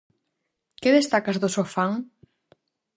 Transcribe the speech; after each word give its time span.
Que 0.81 0.89
destacas 0.97 1.37
do 1.41 1.49
Sofán? 1.55 1.91